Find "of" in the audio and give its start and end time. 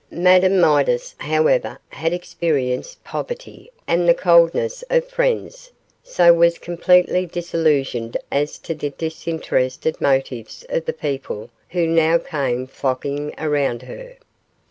4.89-5.05, 10.69-10.85